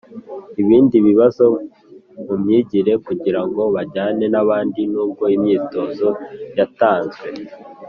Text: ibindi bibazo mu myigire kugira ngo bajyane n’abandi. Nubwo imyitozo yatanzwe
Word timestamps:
ibindi 0.61 0.95
bibazo 1.07 1.43
mu 2.25 2.35
myigire 2.43 2.93
kugira 3.05 3.41
ngo 3.47 3.61
bajyane 3.75 4.25
n’abandi. 4.33 4.79
Nubwo 4.91 5.23
imyitozo 5.35 6.09
yatanzwe 6.57 7.25